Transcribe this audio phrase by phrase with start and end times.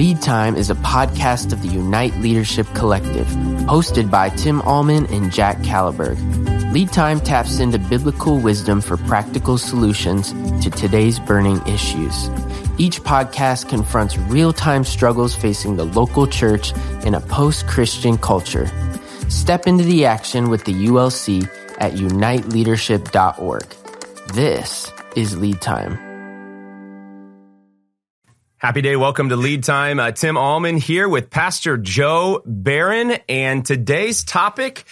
[0.00, 3.26] Lead Time is a podcast of the Unite Leadership Collective,
[3.66, 6.16] hosted by Tim Ahlman and Jack Caliberg.
[6.72, 10.32] Lead Time taps into biblical wisdom for practical solutions
[10.64, 12.30] to today's burning issues.
[12.78, 16.72] Each podcast confronts real time struggles facing the local church
[17.04, 18.70] in a post Christian culture.
[19.28, 21.46] Step into the action with the ULC
[21.76, 23.66] at uniteleadership.org.
[24.32, 26.09] This is Lead Time.
[28.60, 28.94] Happy day.
[28.94, 29.98] Welcome to Lead Time.
[29.98, 33.18] Uh, Tim Ahlman here with Pastor Joe Beran.
[33.26, 34.84] And today's topic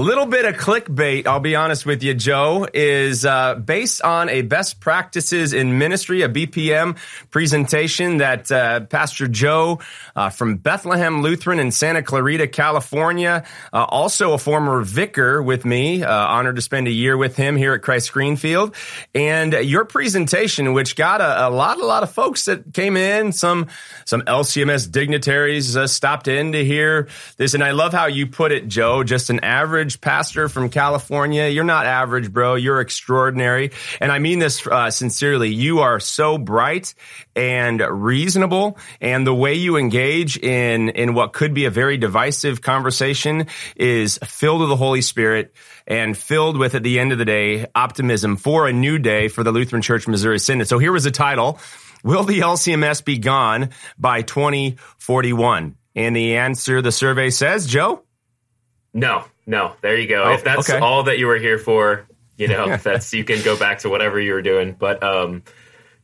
[0.00, 4.42] little bit of clickbait, I'll be honest with you, Joe, is uh, based on a
[4.42, 6.96] best practices in ministry, a BPM
[7.30, 9.78] presentation that uh, Pastor Joe
[10.16, 16.02] uh, from Bethlehem Lutheran in Santa Clarita, California, uh, also a former vicar with me,
[16.02, 18.74] uh, honored to spend a year with him here at Christ Greenfield.
[19.14, 23.30] And your presentation, which got a, a lot, a lot of folks that came in,
[23.30, 23.68] some
[24.06, 28.50] some LCMS dignitaries uh, stopped in to hear this, and I love how you put
[28.50, 29.04] it, Joe.
[29.04, 31.46] Just an average average pastor from California.
[31.48, 32.54] You're not average, bro.
[32.54, 33.70] You're extraordinary.
[34.00, 35.50] And I mean this uh, sincerely.
[35.52, 36.94] You are so bright
[37.36, 38.78] and reasonable.
[39.02, 44.18] And the way you engage in, in what could be a very divisive conversation is
[44.24, 45.52] filled with the Holy Spirit
[45.86, 49.42] and filled with, at the end of the day, optimism for a new day for
[49.44, 50.66] the Lutheran Church Missouri Synod.
[50.66, 51.58] So here was the title.
[52.02, 53.68] Will the LCMS be gone
[53.98, 55.76] by 2041?
[55.94, 58.02] And the answer, the survey says, Joe?
[58.94, 59.74] No, no.
[59.80, 60.24] There you go.
[60.24, 60.78] Oh, if that's okay.
[60.78, 62.06] all that you were here for,
[62.36, 64.76] you know, that's you can go back to whatever you were doing.
[64.78, 65.42] But um,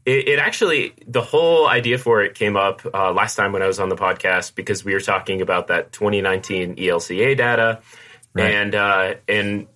[0.04, 3.66] it, it, actually, the whole idea for it came up uh, last time when I
[3.66, 7.80] was on the podcast because we were talking about that 2019 ELCA data,
[8.34, 8.54] right.
[8.54, 9.66] and uh, and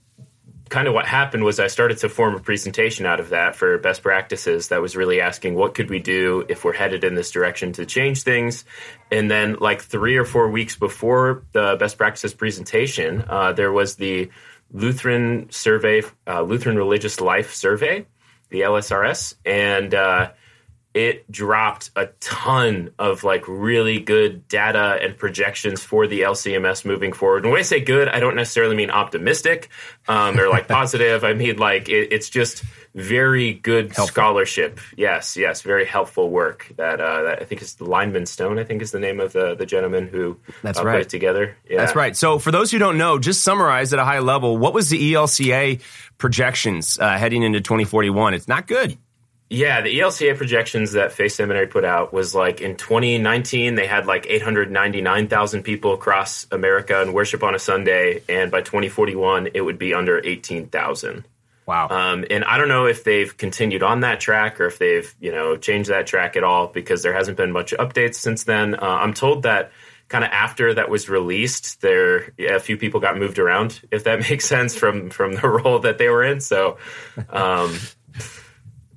[0.68, 3.76] kind of what happened was I started to form a presentation out of that for
[3.78, 7.30] best practices that was really asking what could we do if we're headed in this
[7.30, 8.64] direction to change things.
[9.10, 13.96] And then, like three or four weeks before the best practices presentation, uh, there was
[13.96, 14.30] the
[14.72, 18.06] Lutheran survey, uh, Lutheran Religious Life Survey,
[18.48, 20.30] the LSRS, and uh,
[20.94, 27.12] it dropped a ton of like really good data and projections for the LCMS moving
[27.12, 27.42] forward.
[27.42, 29.70] And when I say good, I don't necessarily mean optimistic
[30.06, 31.24] um, or like positive.
[31.24, 32.62] I mean like it, it's just
[32.94, 34.06] very good helpful.
[34.06, 34.78] scholarship.
[34.96, 36.72] Yes, yes, very helpful work.
[36.76, 38.60] That, uh, that I think is Lyman Stone.
[38.60, 41.08] I think is the name of the the gentleman who that's uh, right put it
[41.08, 41.56] together.
[41.68, 41.78] Yeah.
[41.78, 42.16] That's right.
[42.16, 44.56] So for those who don't know, just summarize at a high level.
[44.56, 45.82] What was the ELCA
[46.18, 48.34] projections uh, heading into 2041?
[48.34, 48.96] It's not good.
[49.50, 54.06] Yeah, the ELCA projections that Faith Seminary put out was like in 2019 they had
[54.06, 59.78] like 899,000 people across America and worship on a Sunday, and by 2041 it would
[59.78, 61.24] be under 18,000.
[61.66, 61.88] Wow.
[61.88, 65.30] Um, and I don't know if they've continued on that track or if they've you
[65.30, 68.74] know changed that track at all because there hasn't been much updates since then.
[68.74, 69.72] Uh, I'm told that
[70.08, 74.20] kind of after that was released, there a few people got moved around, if that
[74.30, 76.40] makes sense from from the role that they were in.
[76.40, 76.78] So.
[77.28, 77.76] Um,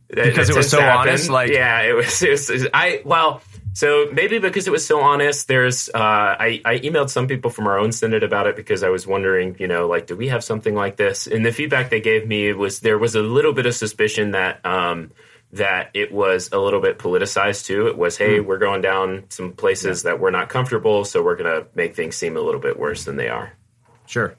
[0.10, 1.10] because it, it was so happen.
[1.10, 1.30] honest.
[1.30, 2.68] Like, yeah, it was, it was.
[2.74, 3.42] I well,
[3.74, 5.48] so maybe because it was so honest.
[5.48, 8.90] There's, uh, I, I emailed some people from our own synod about it because I
[8.90, 11.28] was wondering, you know, like, do we have something like this?
[11.28, 14.66] And the feedback they gave me was there was a little bit of suspicion that.
[14.66, 15.12] Um,
[15.54, 17.88] that it was a little bit politicized too.
[17.88, 18.46] It was, hey, mm.
[18.46, 20.12] we're going down some places yeah.
[20.12, 23.06] that we're not comfortable, so we're going to make things seem a little bit worse
[23.06, 23.54] than they are.
[24.08, 24.36] Sure.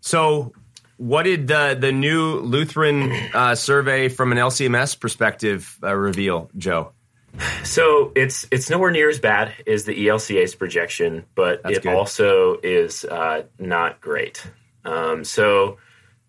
[0.00, 0.54] So
[1.02, 6.92] what did the the new Lutheran uh, survey from an LCMS perspective uh, reveal, Joe?
[7.64, 11.94] So it's it's nowhere near as bad as the ELCA's projection, but That's it good.
[11.94, 14.46] also is uh, not great.
[14.84, 15.78] Um, so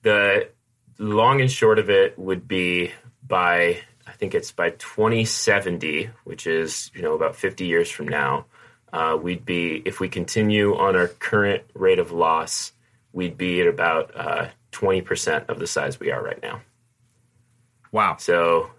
[0.01, 0.50] the
[0.97, 2.94] long and short of it would be
[3.28, 8.45] by I think it's by 2070, which is you know about 50 years from now,
[8.91, 12.72] uh, we'd be if we continue on our current rate of loss,
[13.13, 16.62] we'd be at about uh, 20% of the size we are right now.
[17.91, 18.18] Wow.
[18.18, 18.72] So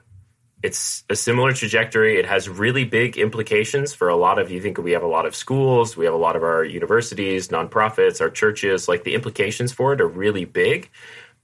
[0.62, 2.18] it's a similar trajectory.
[2.18, 5.24] It has really big implications for a lot of you think we have a lot
[5.24, 9.72] of schools, we have a lot of our universities, nonprofits, our churches, like the implications
[9.72, 10.90] for it are really big.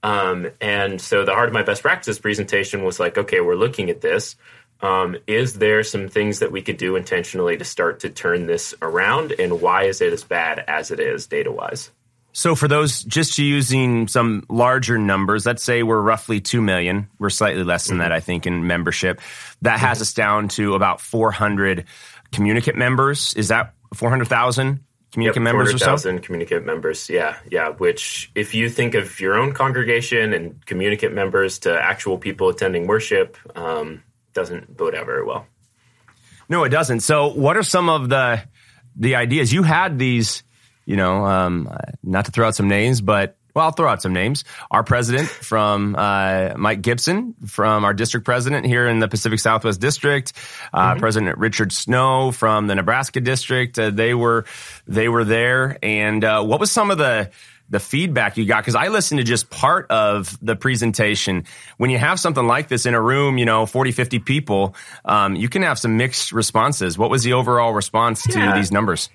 [0.03, 3.89] Um, and so the heart of my best practices presentation was like, okay, we're looking
[3.89, 4.35] at this.
[4.81, 8.73] Um, is there some things that we could do intentionally to start to turn this
[8.81, 9.33] around?
[9.33, 11.91] And why is it as bad as it is data wise?
[12.33, 17.09] So for those just using some larger numbers, let's say we're roughly 2 million.
[17.19, 18.03] We're slightly less than mm-hmm.
[18.03, 19.19] that, I think, in membership.
[19.61, 20.01] That has mm-hmm.
[20.03, 21.85] us down to about 400
[22.31, 23.33] communicant members.
[23.33, 24.79] Is that 400,000
[25.11, 26.19] communicant yep, members or so?
[26.19, 27.09] communicant members.
[27.09, 27.37] Yeah.
[27.49, 27.69] Yeah.
[27.69, 32.87] Which if you think of your own congregation and communicant members to actual people attending
[32.87, 35.47] worship, um, doesn't bode out very well.
[36.47, 37.01] No, it doesn't.
[37.01, 38.41] So, what are some of the
[38.95, 39.97] the ideas you had?
[39.97, 40.43] These,
[40.91, 41.73] you know, um,
[42.03, 44.43] not to throw out some names, but well, I'll throw out some names.
[44.69, 49.79] Our president from uh, Mike Gibson, from our district president here in the Pacific Southwest
[49.79, 50.33] District,
[50.73, 50.99] uh, mm-hmm.
[50.99, 53.79] President Richard Snow from the Nebraska district.
[53.79, 54.43] Uh, they were
[54.85, 55.77] they were there.
[55.81, 57.31] And uh, what was some of the
[57.69, 61.45] the feedback you got because I listened to just part of the presentation.
[61.77, 65.37] When you have something like this in a room, you know, 40, 50 people, um,
[65.37, 66.97] you can have some mixed responses.
[66.97, 68.51] What was the overall response yeah.
[68.51, 69.09] to these numbers?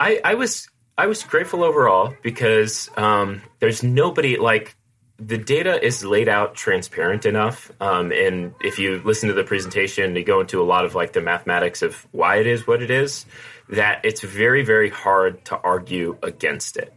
[0.00, 0.68] I, I was
[1.00, 4.76] I was grateful overall because um, there's nobody like
[5.18, 7.72] the data is laid out transparent enough.
[7.80, 11.14] Um, and if you listen to the presentation, you go into a lot of like
[11.14, 13.24] the mathematics of why it is what it is,
[13.70, 16.92] that it's very, very hard to argue against it.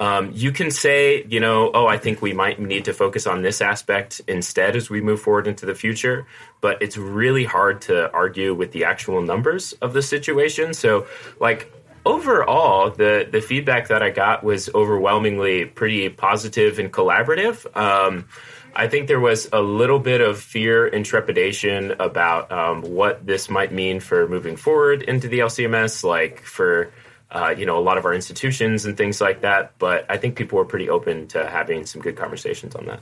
[0.00, 3.42] Um, you can say, you know, oh, I think we might need to focus on
[3.42, 6.26] this aspect instead as we move forward into the future.
[6.62, 10.72] But it's really hard to argue with the actual numbers of the situation.
[10.72, 11.06] So,
[11.38, 11.70] like,
[12.04, 17.64] overall, the, the feedback that I got was overwhelmingly pretty positive and collaborative.
[17.76, 18.28] Um,
[18.74, 23.50] I think there was a little bit of fear and trepidation about um, what this
[23.50, 26.90] might mean for moving forward into the LCMS, like for
[27.32, 29.72] uh, you know, a lot of our institutions and things like that.
[29.78, 33.00] But I think people were pretty open to having some good conversations on that.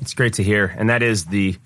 [0.00, 1.56] It's great to hear, and that is the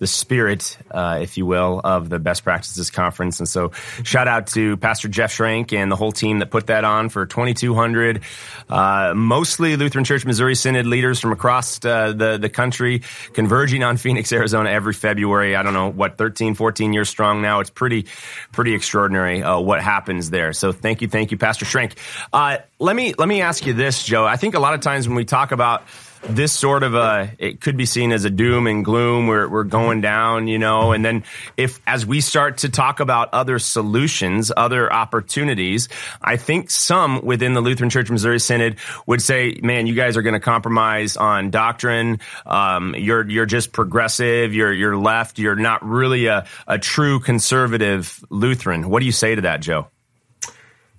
[0.00, 3.38] the spirit, uh, if you will, of the best practices conference.
[3.38, 3.70] And so,
[4.02, 7.26] shout out to Pastor Jeff Schrank and the whole team that put that on for
[7.26, 8.22] 2,200,
[8.70, 13.02] uh, mostly Lutheran Church Missouri Synod leaders from across uh, the the country,
[13.34, 15.54] converging on Phoenix, Arizona every February.
[15.54, 17.60] I don't know what 13, 14 years strong now.
[17.60, 18.06] It's pretty
[18.52, 20.54] pretty extraordinary uh, what happens there.
[20.54, 21.92] So, thank you, thank you, Pastor Schrank.
[22.32, 24.24] Uh, let me let me ask you this, Joe.
[24.24, 25.84] I think a lot of times when we talk about
[26.22, 29.26] this sort of a it could be seen as a doom and gloom.
[29.26, 31.24] We're, we're going down you know and then
[31.56, 35.88] if as we start to talk about other solutions other opportunities
[36.22, 38.76] i think some within the lutheran church missouri synod
[39.06, 42.20] would say man you guys are going to compromise on doctrine.
[42.46, 44.54] Um, you're you're just progressive.
[44.54, 45.38] You're you're left.
[45.38, 48.88] You're not really a, a true conservative lutheran.
[48.88, 49.88] What do you say to that joe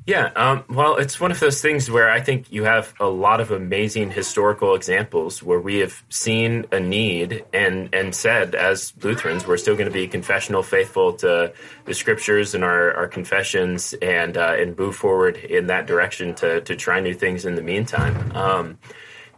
[0.08, 3.40] yeah, um, well, it's one of those things where I think you have a lot
[3.40, 9.46] of amazing historical examples where we have seen a need and and said as Lutherans
[9.46, 11.54] we're still going to be confessional, faithful to
[11.86, 16.62] the scriptures and our, our confessions, and uh, and move forward in that direction to
[16.62, 18.32] to try new things in the meantime.
[18.36, 18.80] Um,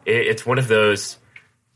[0.06, 1.18] it, it's one of those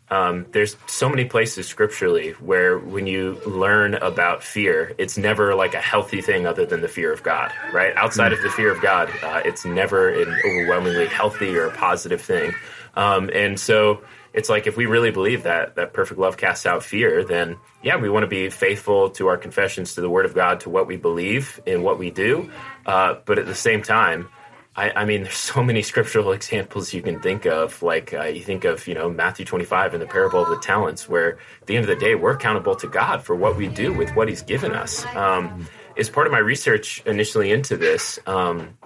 [0.10, 5.74] um, there's so many places scripturally where when you learn about fear, it's never like
[5.74, 7.94] a healthy thing other than the fear of God, right?
[7.98, 12.54] Outside of the fear of God, uh, it's never an overwhelmingly healthy or positive thing.
[12.96, 14.02] Um, and so
[14.34, 17.98] it's like if we really believe that that perfect love casts out fear, then yeah,
[17.98, 20.88] we want to be faithful to our confessions, to the Word of God, to what
[20.88, 22.50] we believe and what we do.
[22.86, 24.30] Uh, but at the same time,
[24.78, 27.82] I, I, mean, there's so many scriptural examples you can think of.
[27.82, 31.10] Like uh, you think of, you know, Matthew 25 and the parable of the talents,
[31.10, 33.92] where at the end of the day, we're accountable to God for what we do
[33.92, 35.06] with what He's given us.
[35.16, 38.78] Um, as part of my research initially into this, um,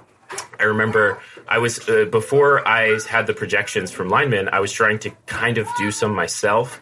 [0.60, 4.48] I remember I was uh, before I had the projections from Lyman.
[4.50, 6.80] I was trying to kind of do some myself.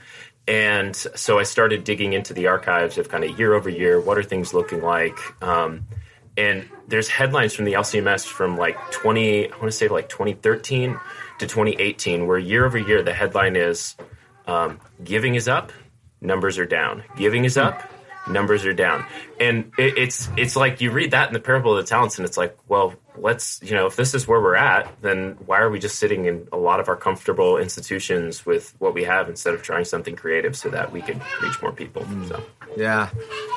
[0.47, 3.99] And so I started digging into the archives of kind of year over year.
[4.01, 5.17] What are things looking like?
[5.43, 5.85] Um,
[6.39, 10.97] and there's headlines from the LCMS from like 20, I want to say like 2013
[11.39, 13.97] to 2018, where year over year the headline is
[14.47, 15.73] um, "Giving is up,
[16.21, 17.03] numbers are down.
[17.17, 17.83] Giving is up,
[18.29, 19.05] numbers are down."
[19.37, 22.25] And it, it's it's like you read that in the parable of the talents, and
[22.25, 25.69] it's like, well, let's you know, if this is where we're at, then why are
[25.69, 29.53] we just sitting in a lot of our comfortable institutions with what we have instead
[29.53, 32.07] of trying something creative so that we can reach more people?
[32.29, 32.41] So
[32.77, 33.09] yeah,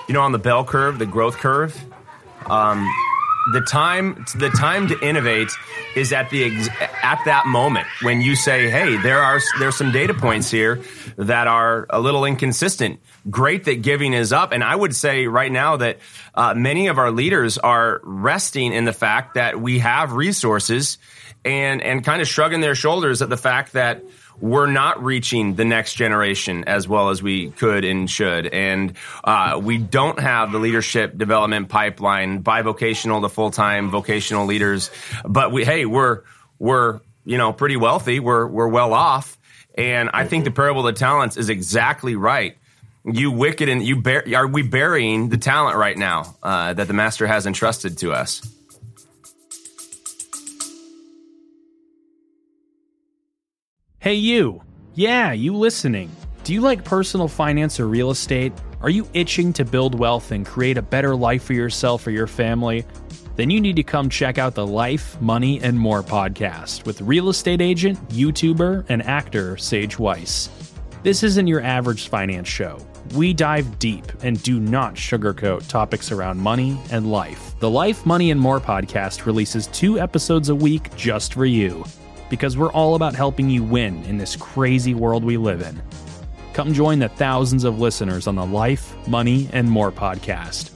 [0.08, 1.80] you know, on the bell curve, the growth curve
[2.50, 2.88] um,
[3.52, 5.48] the time the time to innovate
[5.96, 6.68] is at the ex-
[7.02, 10.80] at that moment when you say hey there are there's some data points here
[11.16, 13.00] that are a little inconsistent.
[13.30, 14.52] Great that giving is up.
[14.52, 15.98] And i would say right now that
[16.34, 20.98] uh, many of our leaders are resting in the fact that we have resources
[21.44, 24.02] and and kind of shrugging their shoulders at the fact that
[24.40, 28.46] we're not reaching the next generation as well as we could and should.
[28.46, 34.90] And uh, we don't have the leadership development pipeline, bivocational to full time vocational leaders.
[35.24, 36.22] But we, hey, we're
[36.58, 38.20] we're you know pretty wealthy.
[38.20, 39.38] We're we're well off.
[39.76, 42.56] And I think the parable of the talents is exactly right.
[43.04, 46.92] You wicked and you bear, are we burying the talent right now uh, that the
[46.92, 48.46] master has entrusted to us?
[54.02, 54.60] Hey, you.
[54.96, 56.10] Yeah, you listening.
[56.42, 58.52] Do you like personal finance or real estate?
[58.80, 62.26] Are you itching to build wealth and create a better life for yourself or your
[62.26, 62.84] family?
[63.36, 67.28] Then you need to come check out the Life, Money, and More podcast with real
[67.28, 70.50] estate agent, YouTuber, and actor Sage Weiss.
[71.04, 72.84] This isn't your average finance show.
[73.14, 77.54] We dive deep and do not sugarcoat topics around money and life.
[77.60, 81.84] The Life, Money, and More podcast releases two episodes a week just for you
[82.32, 85.82] because we're all about helping you win in this crazy world we live in.
[86.54, 90.70] Come join the thousands of listeners on the Life, Money, and More podcast.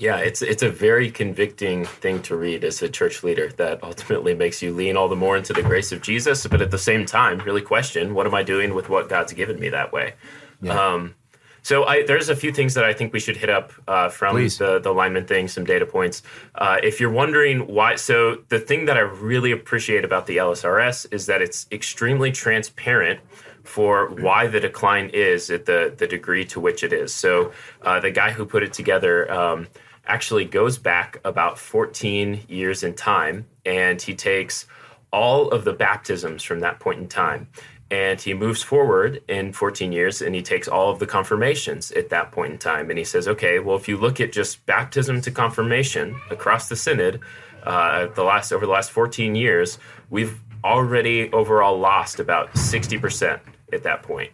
[0.00, 4.34] Yeah, it's it's a very convicting thing to read as a church leader that ultimately
[4.34, 7.06] makes you lean all the more into the grace of Jesus, but at the same
[7.06, 10.14] time, really question what am I doing with what God's given me that way.
[10.62, 10.72] Yeah.
[10.72, 11.14] Um,
[11.62, 14.36] so I, there's a few things that I think we should hit up uh, from
[14.36, 16.22] the, the Lyman thing, some data points.
[16.54, 21.12] Uh, if you're wondering why, so the thing that I really appreciate about the LSRS
[21.12, 23.20] is that it's extremely transparent
[23.62, 27.14] for why the decline is at the, the degree to which it is.
[27.14, 27.52] So
[27.82, 29.68] uh, the guy who put it together um,
[30.06, 34.66] actually goes back about 14 years in time and he takes
[35.12, 37.48] all of the baptisms from that point in time
[37.90, 42.08] and he moves forward in 14 years and he takes all of the confirmations at
[42.10, 42.90] that point in time.
[42.90, 46.76] And he says okay well if you look at just baptism to confirmation across the
[46.76, 47.20] synod
[47.64, 49.78] uh, the last over the last 14 years
[50.08, 53.40] we've already overall lost about 60%
[53.72, 54.30] at that point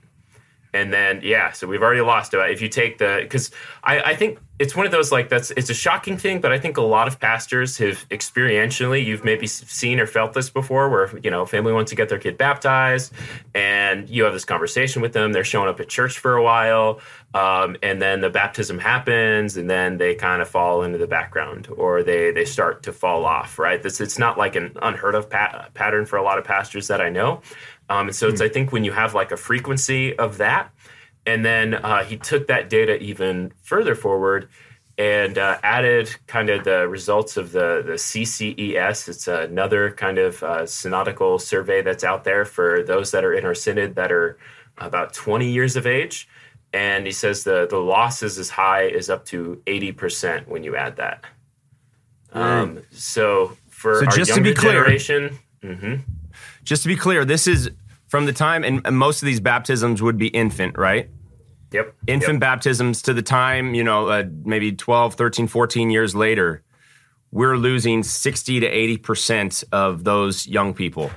[0.77, 3.51] and then yeah so we've already lost about if you take the because
[3.83, 6.59] I, I think it's one of those like that's it's a shocking thing but i
[6.59, 11.17] think a lot of pastors have experientially you've maybe seen or felt this before where
[11.19, 13.13] you know family wants to get their kid baptized
[13.55, 17.01] and you have this conversation with them they're showing up at church for a while
[17.35, 21.69] um, and then the baptism happens and then they kind of fall into the background
[21.77, 23.83] or they they start to fall off right?
[23.83, 27.01] This it's not like an unheard of pat- pattern for a lot of pastors that
[27.01, 27.43] i know
[27.89, 28.47] um, and so it's hmm.
[28.47, 30.71] i think when you have like a frequency of that
[31.27, 34.49] and then uh, he took that data even further forward
[34.99, 39.09] and uh, added kind of the results of the, the CCES.
[39.09, 43.45] It's another kind of uh, synodical survey that's out there for those that are in
[43.45, 44.39] our synod that are
[44.79, 46.29] about 20 years of age.
[46.73, 50.77] And he says the, the loss is as high as up to 80% when you
[50.77, 51.25] add that.
[52.33, 55.95] Um, so for so just to be clear, generation, mm-hmm.
[56.67, 57.71] Just to be clear, this is
[58.09, 61.09] from the time, and most of these baptisms would be infant, right?
[61.73, 61.95] Yep.
[62.07, 62.41] Infant yep.
[62.41, 66.63] baptisms to the time, you know, uh, maybe 12, 13, 14 years later,
[67.31, 71.11] we're losing 60 to 80% of those young people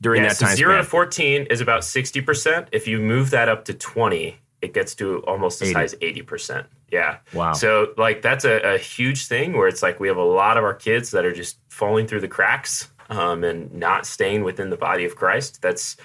[0.00, 0.56] during yeah, that so time.
[0.56, 0.84] Zero span.
[0.84, 2.68] to 14 is about 60%.
[2.72, 5.74] If you move that up to 20, it gets to almost as 80.
[5.74, 6.66] high as 80%.
[6.90, 7.18] Yeah.
[7.32, 7.52] Wow.
[7.52, 10.64] So, like, that's a, a, huge thing where it's like we have a lot of
[10.64, 14.76] our kids that are just falling through the cracks um, and not staying within the
[14.76, 15.62] body of Christ.
[15.62, 15.96] That's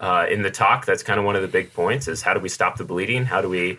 [0.00, 0.86] uh, in the talk.
[0.86, 3.24] That's kind of one of the big points: is how do we stop the bleeding?
[3.24, 3.78] How do we,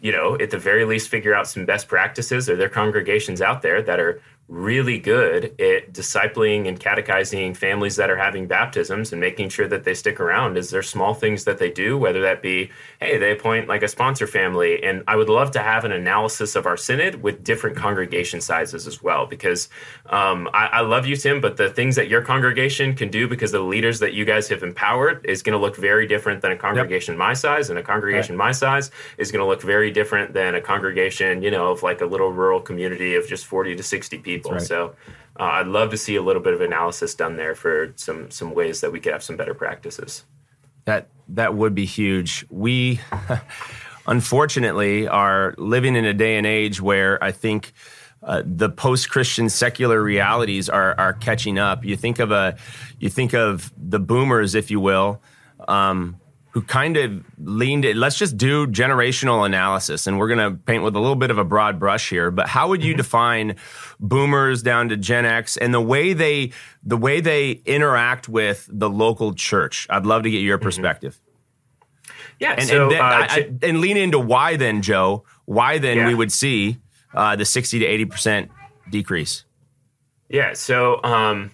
[0.00, 2.48] you know, at the very least, figure out some best practices?
[2.48, 8.10] Are there congregations out there that are really good at discipling and catechizing families that
[8.10, 11.58] are having baptisms and making sure that they stick around is there small things that
[11.58, 15.28] they do whether that be hey they appoint like a sponsor family and i would
[15.28, 19.68] love to have an analysis of our synod with different congregation sizes as well because
[20.10, 23.50] um, I, I, love you tim but the things that your congregation can do because
[23.50, 26.56] the leaders that you guys have empowered is going to look very different than a
[26.56, 27.18] congregation yep.
[27.18, 28.46] my size and a congregation right.
[28.46, 32.00] my size is going to look very different than a congregation you know of like
[32.00, 34.52] a little rural community of just 40 to 60 people people.
[34.52, 34.62] Right.
[34.62, 34.94] So
[35.38, 38.54] uh, I'd love to see a little bit of analysis done there for some some
[38.54, 40.24] ways that we could have some better practices.
[40.84, 42.46] That that would be huge.
[42.50, 43.00] We
[44.06, 47.72] unfortunately are living in a day and age where I think
[48.22, 51.84] uh, the post-Christian secular realities are are catching up.
[51.84, 52.56] You think of a
[52.98, 55.20] you think of the boomers, if you will.
[55.68, 56.20] Um,
[56.56, 57.96] who kind of leaned it.
[57.96, 61.36] Let's just do generational analysis, and we're going to paint with a little bit of
[61.36, 62.30] a broad brush here.
[62.30, 62.96] But how would you mm-hmm.
[62.96, 63.56] define
[64.00, 68.88] boomers down to Gen X and the way they the way they interact with the
[68.88, 69.86] local church?
[69.90, 70.64] I'd love to get your mm-hmm.
[70.64, 71.20] perspective.
[71.20, 72.12] Mm-hmm.
[72.40, 75.24] Yeah, and, so, and, then, uh, I, I, and, lean into why then, Joe.
[75.44, 76.06] Why then yeah.
[76.06, 76.78] we would see
[77.12, 78.50] uh, the sixty to eighty percent
[78.90, 79.44] decrease?
[80.30, 81.50] Yeah, so um,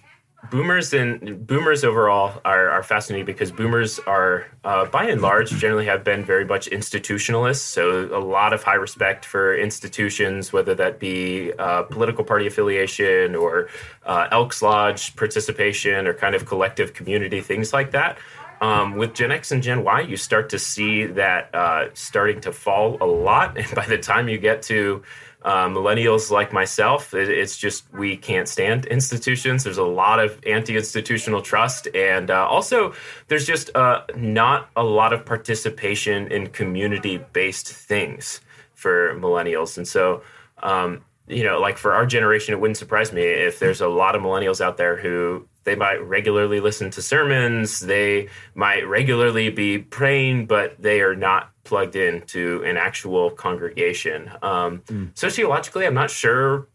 [0.49, 5.85] boomers and boomers overall are, are fascinating because boomers are uh, by and large generally
[5.85, 7.57] have been very much institutionalists.
[7.59, 13.35] So a lot of high respect for institutions whether that be uh, political party affiliation
[13.35, 13.69] or
[14.05, 18.17] uh, elks lodge participation or kind of collective community things like that
[18.63, 22.53] Um, with Gen X and Gen Y, you start to see that uh, starting to
[22.53, 23.57] fall a lot.
[23.63, 25.03] And by the time you get to
[25.41, 29.65] uh, millennials like myself, it, it's just we can't stand institutions.
[29.65, 31.89] There's a lot of anti institutional trust.
[31.93, 32.93] And uh, also,
[33.27, 38.39] there's just uh, not a lot of participation in community based things
[38.75, 39.75] for millennials.
[39.75, 40.23] And so,
[40.59, 44.15] um, you know, like for our generation, it wouldn't surprise me if there's a lot
[44.15, 49.79] of millennials out there who they might regularly listen to sermons, they might regularly be
[49.79, 54.29] praying, but they are not plugged into an actual congregation.
[54.41, 55.17] Um, mm.
[55.17, 56.67] Sociologically, I'm not sure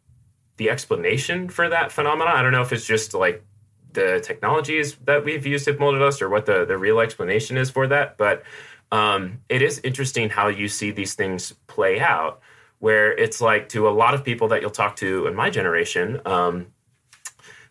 [0.56, 2.36] the explanation for that phenomenon.
[2.36, 3.44] I don't know if it's just like
[3.92, 7.70] the technologies that we've used have molded us or what the, the real explanation is
[7.70, 8.16] for that.
[8.16, 8.42] But
[8.90, 12.40] um, it is interesting how you see these things play out,
[12.78, 16.20] where it's like to a lot of people that you'll talk to in my generation,
[16.24, 16.68] um,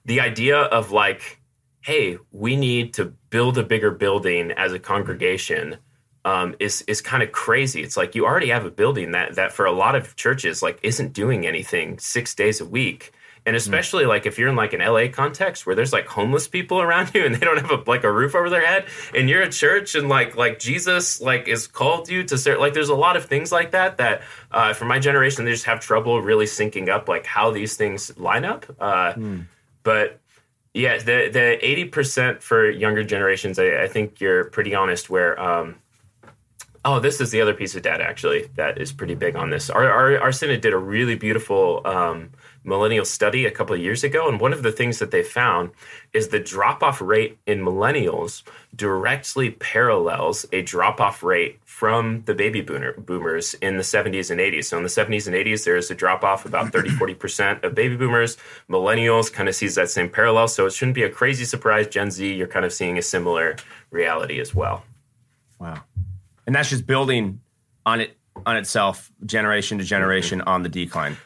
[0.08, 1.40] the idea of like,
[1.82, 5.78] hey, we need to build a bigger building as a congregation
[6.26, 7.84] um, is is kind of crazy.
[7.84, 10.80] It's like you already have a building that that for a lot of churches like
[10.82, 13.12] isn't doing anything six days a week.
[13.46, 13.58] And hmm.
[13.58, 14.10] especially mm.
[14.10, 17.26] like if you're in like an LA context where there's like homeless people around you
[17.26, 19.96] and they don't have a, like a roof over their head, and you're a church
[19.96, 22.60] and like like Jesus like is called you to serve.
[22.60, 24.22] Like there's a lot of things like that that
[24.52, 28.18] uh, for my generation they just have trouble really syncing up like how these things
[28.18, 28.66] line up.
[28.80, 29.46] Uh, mm.
[29.88, 30.20] But
[30.74, 35.10] yeah, the the eighty percent for younger generations, I, I, think you're pretty honest.
[35.10, 35.76] Where um,
[36.86, 39.70] oh, this is the other piece of data actually that is pretty big on this.
[39.70, 42.30] Our our, our synod did a really beautiful um,
[42.68, 44.28] millennial study a couple of years ago.
[44.28, 45.72] And one of the things that they found
[46.14, 48.44] is the drop off rate in millennials
[48.76, 54.40] directly parallels a drop off rate from the baby boomer, boomers in the 70s and
[54.40, 54.66] 80s.
[54.66, 57.96] So in the 70s and 80s, there's a drop off about 30, 40% of baby
[57.96, 58.38] boomers.
[58.70, 60.50] Millennials kind of sees that same parallel.
[60.50, 61.88] So it shouldn't be a crazy surprise.
[61.88, 63.56] Gen Z, you're kind of seeing a similar
[63.92, 64.84] reality as well.
[65.60, 65.84] Wow.
[66.48, 67.42] And that's just building
[67.86, 71.18] on it on itself generation to generation on the decline.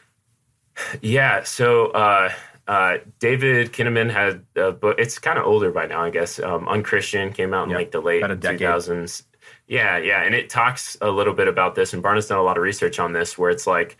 [1.00, 1.44] Yeah.
[1.44, 2.32] So uh,
[2.66, 4.96] uh, David Kinnaman had a book.
[4.98, 6.38] It's kind of older by now, I guess.
[6.38, 7.78] Um, Unchristian came out in yep.
[7.78, 9.24] like the late two thousands.
[9.66, 11.92] Yeah, yeah, and it talks a little bit about this.
[11.92, 13.96] And Barna's done a lot of research on this, where it's like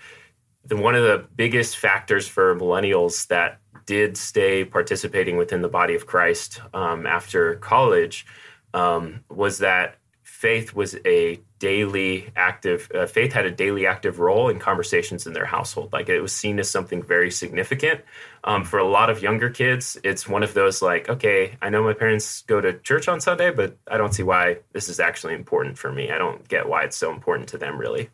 [0.64, 5.94] the one of the biggest factors for millennials that did stay participating within the body
[5.94, 8.27] of Christ um, after college
[8.75, 9.97] um, was that
[10.42, 15.33] faith was a daily active uh, faith had a daily active role in conversations in
[15.33, 18.00] their household like it was seen as something very significant
[18.42, 21.81] um, for a lot of younger kids it's one of those like okay i know
[21.85, 25.33] my parents go to church on sunday but i don't see why this is actually
[25.33, 28.11] important for me i don't get why it's so important to them really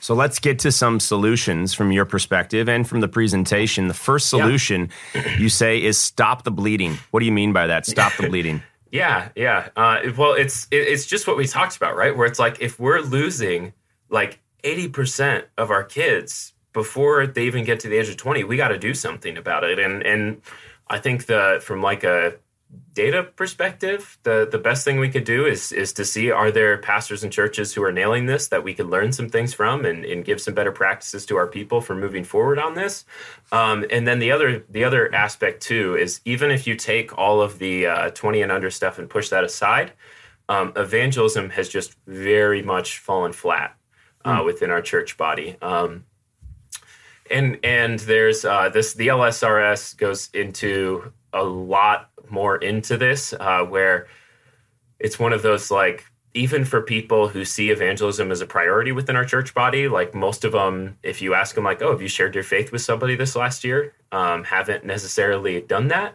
[0.00, 3.88] so let's get to some solutions from your perspective and from the presentation.
[3.88, 5.36] The first solution yeah.
[5.36, 6.96] you say is stop the bleeding.
[7.10, 7.86] What do you mean by that?
[7.86, 8.62] Stop the bleeding.
[8.90, 9.68] Yeah, yeah.
[9.76, 12.16] Uh, well, it's it, it's just what we talked about, right?
[12.16, 13.72] Where it's like if we're losing
[14.10, 18.44] like eighty percent of our kids before they even get to the age of twenty,
[18.44, 19.78] we got to do something about it.
[19.78, 20.40] And and
[20.88, 22.34] I think the from like a
[22.94, 26.78] data perspective, the the best thing we could do is is to see are there
[26.78, 30.04] pastors and churches who are nailing this that we could learn some things from and,
[30.04, 33.04] and give some better practices to our people for moving forward on this.
[33.52, 37.40] Um, and then the other the other aspect too is even if you take all
[37.42, 39.92] of the uh, twenty and under stuff and push that aside,
[40.48, 43.76] um, evangelism has just very much fallen flat
[44.24, 44.44] uh, mm.
[44.44, 45.56] within our church body.
[45.62, 46.04] Um,
[47.30, 53.62] and and there's uh, this the LSRS goes into a lot more into this, uh,
[53.62, 54.06] where
[54.98, 59.16] it's one of those like even for people who see evangelism as a priority within
[59.16, 62.08] our church body, like most of them, if you ask them, like, "Oh, have you
[62.08, 66.14] shared your faith with somebody this last year?" Um, haven't necessarily done that.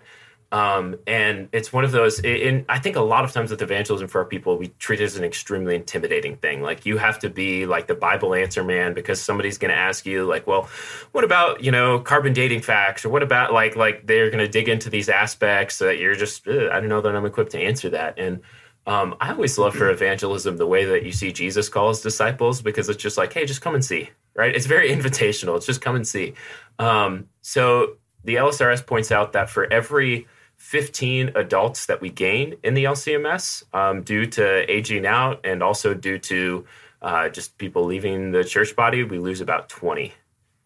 [0.52, 4.10] Um, and it's one of those, and I think a lot of times with evangelism
[4.10, 6.62] for our people, we treat it as an extremely intimidating thing.
[6.62, 10.06] Like you have to be like the Bible answer man because somebody's going to ask
[10.06, 10.70] you like, well,
[11.14, 14.52] what about, you know, carbon dating facts or what about like, like they're going to
[14.52, 17.60] dig into these aspects so that you're just, I don't know that I'm equipped to
[17.60, 18.20] answer that.
[18.20, 18.42] And,
[18.88, 22.62] um, I always love for evangelism the way that you see Jesus call his disciples
[22.62, 24.56] because it's just like, hey, just come and see, right?
[24.56, 25.56] It's very invitational.
[25.56, 26.34] It's just come and see.
[26.80, 30.28] Um, so the LSRS points out that for every
[30.62, 35.94] 15 adults that we gain in the LCMS um, due to aging out and also
[35.94, 36.66] due to
[37.02, 40.14] uh, just people leaving the church body, we lose about 20.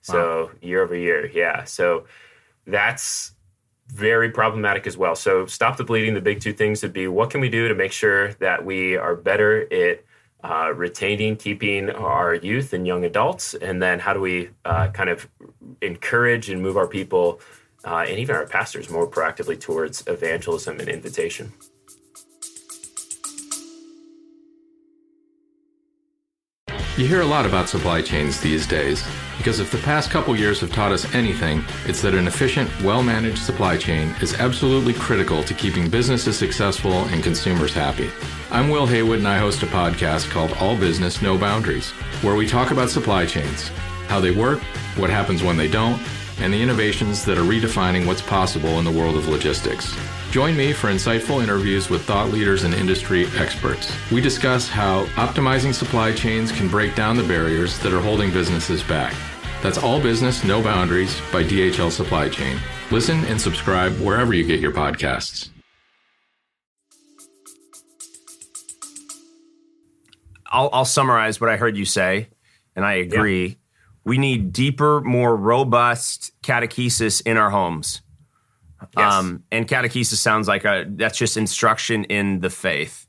[0.01, 0.51] So wow.
[0.62, 1.63] year over year, yeah.
[1.63, 2.05] So
[2.67, 3.31] that's
[3.88, 5.15] very problematic as well.
[5.15, 6.13] So stop the bleeding.
[6.13, 8.97] The big two things would be what can we do to make sure that we
[8.97, 10.03] are better at
[10.43, 15.10] uh, retaining, keeping our youth and young adults, and then how do we uh, kind
[15.10, 15.27] of
[15.81, 17.39] encourage and move our people
[17.86, 21.54] uh, and even our pastors more proactively towards evangelism and invitation.
[26.98, 29.04] You hear a lot about supply chains these days
[29.38, 33.04] because if the past couple years have taught us anything, it's that an efficient, well
[33.04, 38.10] managed supply chain is absolutely critical to keeping businesses successful and consumers happy.
[38.50, 41.89] I'm Will Haywood and I host a podcast called All Business No Boundaries,
[42.21, 43.69] where we talk about supply chains
[44.08, 44.62] how they work,
[44.95, 46.00] what happens when they don't,
[46.39, 49.95] and the innovations that are redefining what's possible in the world of logistics.
[50.32, 53.93] Join me for insightful interviews with thought leaders and industry experts.
[54.12, 58.84] We discuss how optimizing supply chains can break down the barriers that are holding businesses
[58.84, 59.13] back.
[59.62, 62.60] That's All Business, No Boundaries by DHL Supply Chain.
[62.91, 65.50] Listen and subscribe wherever you get your podcasts.
[70.45, 72.30] I'll, I'll summarize what I heard you say,
[72.76, 73.58] and I agree.
[74.06, 78.02] We need deeper, more robust catechesis in our homes.
[78.98, 79.13] Yes.
[79.13, 83.06] Um, and catechesis sounds like a that's just instruction in the faith.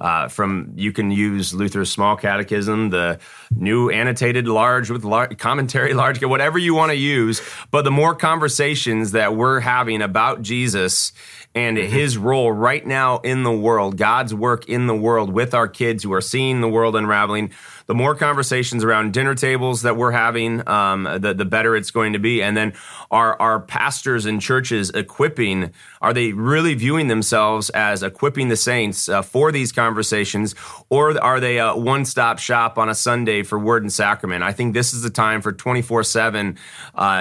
[0.00, 3.18] Uh, from you can use Luther's Small Catechism, the
[3.50, 7.42] new annotated large with lar- commentary large, whatever you want to use.
[7.72, 11.12] But the more conversations that we're having about Jesus
[11.52, 11.92] and mm-hmm.
[11.92, 16.04] his role right now in the world, God's work in the world with our kids
[16.04, 17.50] who are seeing the world unraveling,
[17.88, 22.12] the more conversations around dinner tables that we're having, um, the, the better it's going
[22.12, 22.42] to be.
[22.42, 22.74] And then
[23.10, 25.72] are our pastors and churches equipping?
[26.02, 30.54] Are they really viewing themselves as equipping the saints uh, for these conversations,
[30.90, 34.42] or are they a one stop shop on a Sunday for word and sacrament?
[34.42, 36.58] I think this is the time for 24 uh, 7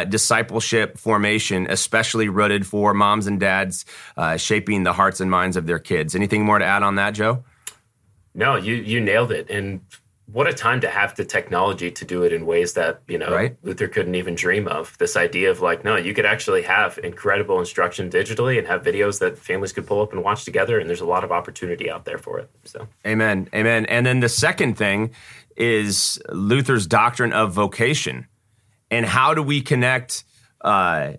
[0.09, 3.85] discipleship formation, especially rooted for moms and dads
[4.17, 6.13] uh, shaping the hearts and minds of their kids.
[6.13, 7.45] Anything more to add on that, Joe?
[8.35, 9.49] No, you you nailed it.
[9.49, 9.81] And
[10.31, 13.31] what a time to have the technology to do it in ways that you know
[13.31, 13.57] right?
[13.63, 14.97] Luther couldn't even dream of.
[14.97, 19.19] This idea of like, no, you could actually have incredible instruction digitally and have videos
[19.19, 22.05] that families could pull up and watch together, and there's a lot of opportunity out
[22.05, 22.49] there for it.
[22.65, 23.85] So, amen, amen.
[23.85, 25.11] And then the second thing
[25.55, 28.27] is Luther's doctrine of vocation,
[28.91, 30.25] and how do we connect?
[30.59, 31.13] Uh,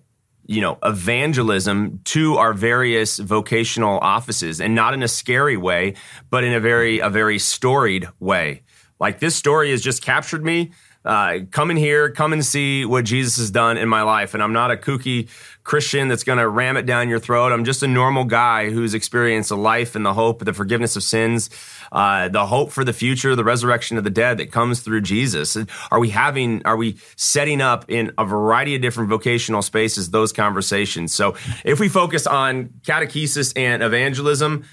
[0.50, 5.92] you know, evangelism to our various vocational offices and not in a scary way,
[6.30, 8.62] but in a very, a very storied way.
[9.00, 10.72] Like this story has just captured me.
[11.04, 14.34] Uh, come in here, come and see what Jesus has done in my life.
[14.34, 15.28] And I'm not a kooky
[15.62, 17.52] Christian that's going to ram it down your throat.
[17.52, 20.96] I'm just a normal guy who's experienced a life and the hope, of the forgiveness
[20.96, 21.48] of sins,
[21.92, 25.56] uh, the hope for the future, the resurrection of the dead that comes through Jesus.
[25.90, 30.32] Are we having, are we setting up in a variety of different vocational spaces those
[30.32, 31.14] conversations?
[31.14, 34.64] So if we focus on catechesis and evangelism,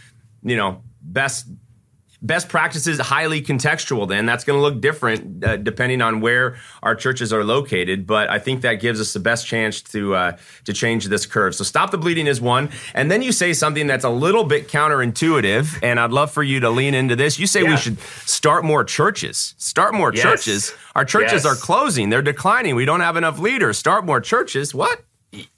[0.44, 1.48] you know, best
[2.22, 6.96] best practices highly contextual then that's going to look different uh, depending on where our
[6.96, 10.74] churches are located but i think that gives us the best chance to uh, to
[10.74, 11.56] change this curve.
[11.56, 14.68] So stop the bleeding is one and then you say something that's a little bit
[14.68, 17.40] counterintuitive and i'd love for you to lean into this.
[17.40, 17.72] You say yeah.
[17.72, 19.56] we should start more churches.
[19.58, 20.24] Start more yes.
[20.24, 20.74] churches.
[20.96, 21.46] Our churches yes.
[21.46, 22.10] are closing.
[22.10, 22.76] They're declining.
[22.76, 23.78] We don't have enough leaders.
[23.78, 24.74] Start more churches.
[24.74, 25.04] What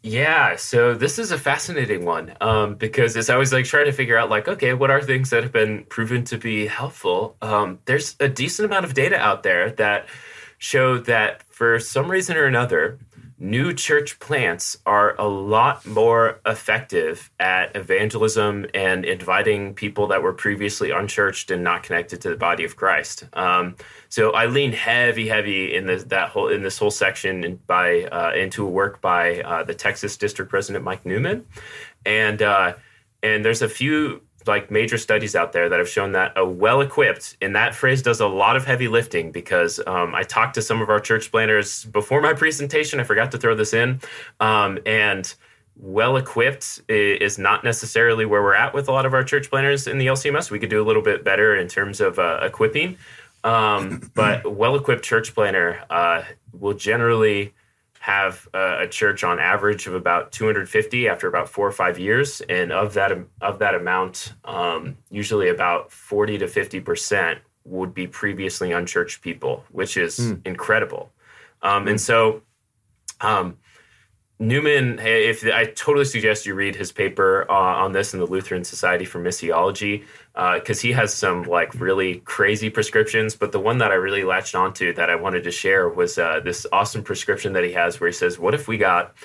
[0.01, 3.91] yeah, so this is a fascinating one um, because as I was like trying to
[3.91, 7.35] figure out, like, okay, what are things that have been proven to be helpful?
[7.41, 10.07] Um, there's a decent amount of data out there that
[10.57, 12.99] show that for some reason or another,
[13.39, 20.33] new church plants are a lot more effective at evangelism and inviting people that were
[20.33, 23.25] previously unchurched and not connected to the body of Christ.
[23.33, 23.75] Um,
[24.09, 28.31] so I lean heavy, heavy in this that whole in this whole section by uh,
[28.33, 31.45] into a work by uh, the Texas District President Mike Newman,
[32.05, 32.73] and uh,
[33.21, 36.81] and there's a few like major studies out there that have shown that a well
[36.81, 40.61] equipped, and that phrase does a lot of heavy lifting because um, I talked to
[40.61, 42.99] some of our church planners before my presentation.
[42.99, 43.99] I forgot to throw this in.
[44.39, 45.33] Um, and
[45.79, 49.87] well equipped is not necessarily where we're at with a lot of our church planners
[49.87, 50.49] in the LCMS.
[50.49, 52.97] We could do a little bit better in terms of uh, equipping.
[53.43, 57.53] Um, but well equipped church planner uh, will generally
[58.07, 62.41] have a, a, church on average of about 250 after about four or five years,
[62.47, 68.07] and of that of that amount, um, usually about 40 to 50 percent would be
[68.07, 70.39] previously unchurched people, which is mm.
[70.47, 71.11] incredible.
[71.61, 71.89] Um, mm.
[71.89, 72.43] And so,
[73.19, 73.57] um,
[74.39, 78.63] Newman, if I totally suggest you read his paper uh, on this in the Lutheran
[78.63, 83.35] Society for Missiology, because uh, he has some like really crazy prescriptions.
[83.35, 86.39] But the one that I really latched onto that I wanted to share was uh,
[86.41, 89.15] this awesome prescription that he has, where he says, "What if we got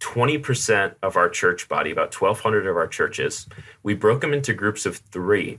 [0.00, 3.48] 20% of our church body, about 1,200 of our churches,
[3.82, 5.58] we broke them into groups of three,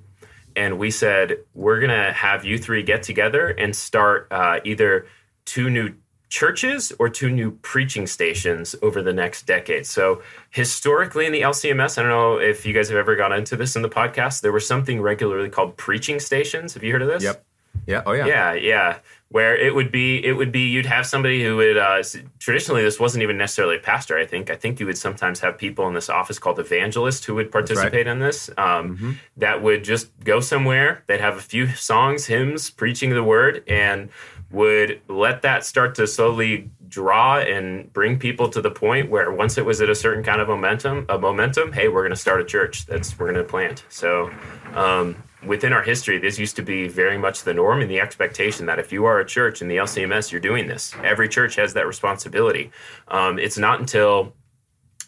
[0.56, 5.06] And we said, we're to have you three get together and start uh, either
[5.46, 5.94] two new
[6.30, 9.86] churches or two new preaching stations over the next decade.
[9.86, 13.56] So, historically in the LCMS, I don't know if you guys have ever gone into
[13.56, 16.76] this in the podcast, there was something regularly called preaching stations.
[16.76, 17.24] Have you heard of this?
[17.24, 17.44] Yep.
[17.88, 18.04] Yeah.
[18.06, 18.26] Oh yeah.
[18.26, 18.54] Yeah.
[18.54, 18.98] Yeah.
[19.30, 22.02] Where it would be, it would be, you'd have somebody who would, uh,
[22.40, 24.50] traditionally, this wasn't even necessarily a pastor, I think.
[24.50, 28.08] I think you would sometimes have people in this office called evangelists who would participate
[28.08, 28.08] right.
[28.08, 29.12] in this, um, mm-hmm.
[29.38, 31.04] that would just go somewhere.
[31.06, 34.10] They'd have a few songs, hymns, preaching the word, and
[34.52, 39.58] would let that start to slowly draw and bring people to the point where once
[39.58, 42.42] it was at a certain kind of momentum, a momentum, hey, we're going to start
[42.42, 42.86] a church.
[42.88, 43.84] That's we're going to plant.
[43.90, 44.32] So
[44.74, 48.66] um, within our history, this used to be very much the norm and the expectation
[48.66, 50.94] that if you are a church in the LCMS, you're doing this.
[51.04, 52.72] Every church has that responsibility.
[53.08, 54.34] Um, it's not until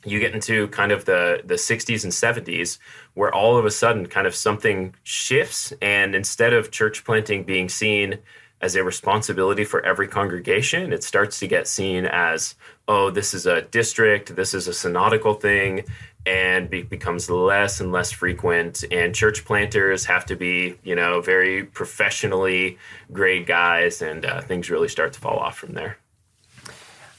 [0.05, 2.79] you get into kind of the the 60s and 70s
[3.13, 7.69] where all of a sudden kind of something shifts and instead of church planting being
[7.69, 8.17] seen
[8.61, 12.55] as a responsibility for every congregation, it starts to get seen as,
[12.87, 15.83] oh, this is a district, this is a synodical thing,
[16.25, 18.83] and be- becomes less and less frequent.
[18.91, 22.77] And church planters have to be, you know, very professionally
[23.11, 25.97] grade guys, and uh, things really start to fall off from there.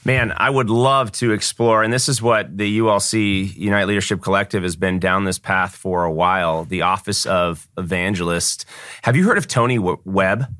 [0.05, 4.63] Man, I would love to explore, and this is what the ULC Unite Leadership Collective
[4.63, 6.65] has been down this path for a while.
[6.65, 8.65] The Office of Evangelist.
[9.03, 10.53] Have you heard of Tony Webb?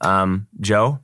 [0.00, 1.00] Um, Joe?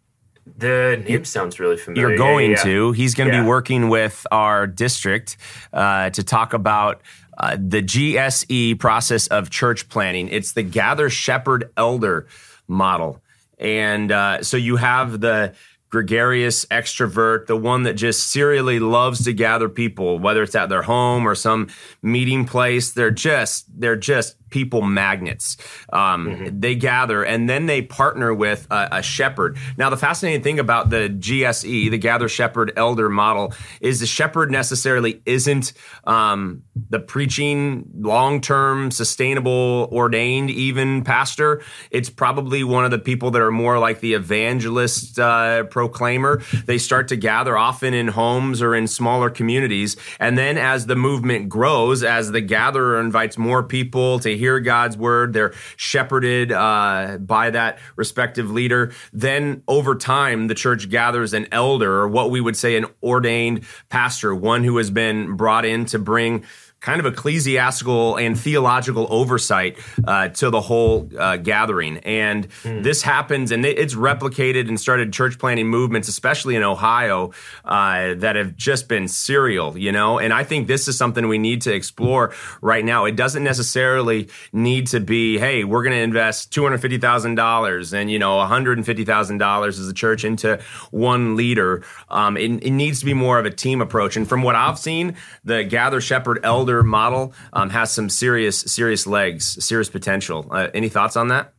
[0.57, 2.11] The name sounds really familiar.
[2.11, 2.65] You're going yeah, yeah.
[2.65, 2.93] to.
[2.93, 3.43] He's going to yeah.
[3.43, 5.37] be working with our district
[5.73, 7.03] uh, to talk about
[7.39, 10.29] uh, the GSE process of church planning.
[10.29, 12.27] It's the gather, shepherd, elder
[12.69, 13.21] model.
[13.59, 15.55] And uh, so you have the
[15.95, 20.83] gregarious extrovert, the one that just serially loves to gather people, whether it's at their
[20.83, 21.69] home or some
[22.03, 22.91] meeting place.
[22.91, 25.57] They're just they're just people magnets.
[25.93, 26.61] Um, mm-hmm.
[26.61, 29.59] They gather and then they partner with a, a, shepherd.
[29.77, 34.53] Now, the fascinating thing about the GSE, the Gather Shepherd Elder model, is the shepherd
[34.53, 35.73] necessarily isn't
[36.05, 41.61] um, the preaching, long term, sustainable, ordained, even pastor.
[41.91, 46.43] It's probably one of the people that are more like the evangelist uh, proclaimer.
[46.65, 49.97] They start to gather often in homes or in smaller communities.
[50.21, 54.61] And then as the movement grows, as the gatherer invites more people to hear hear
[54.61, 55.33] God's word.
[55.33, 58.93] They're shepherded uh, by that respective leader.
[59.13, 63.65] Then over time, the church gathers an elder, or what we would say an ordained
[63.89, 66.45] pastor, one who has been brought in to bring
[66.85, 71.97] kind of ecclesiastical and theological oversight uh, to the whole uh, gathering.
[71.99, 72.83] And mm.
[72.83, 77.33] this happens, and it's replicated and started church planting movements, especially in Ohio,
[77.65, 80.19] uh, that have just been serial, you know?
[80.19, 83.07] And I think this is something we need to explore right now.
[83.07, 88.37] It doesn't necessarily need to be, hey, we're going to invest $250,000 and, you know,
[88.37, 91.83] $150,000 as a church into one leader.
[92.11, 94.19] Um, it, it needs to be more of a team approach.
[94.19, 99.07] And from what I've seen, the Gather Shepherd Elder model um, has some serious serious
[99.07, 100.47] legs, serious potential.
[100.51, 101.55] Uh, any thoughts on that?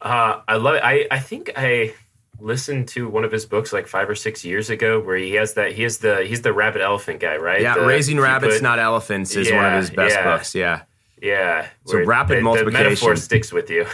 [0.00, 0.82] Uh, I love it.
[0.84, 1.94] I, I think I
[2.40, 5.54] listened to one of his books like five or six years ago where he has
[5.54, 7.60] that he has the he's the rabbit elephant guy, right?
[7.60, 10.24] Yeah, the, Raising Rabbits, Not Elephants is yeah, one of his best yeah.
[10.24, 10.54] books.
[10.54, 10.82] Yeah.
[11.20, 11.68] Yeah.
[11.86, 12.82] So rapid the, multiplication.
[12.82, 13.86] The metaphor sticks with you.